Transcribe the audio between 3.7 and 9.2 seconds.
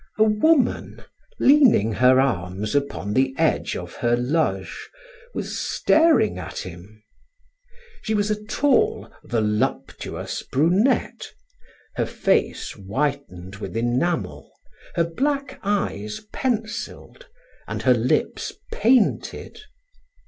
of her loge, was staring at him. She was a tall,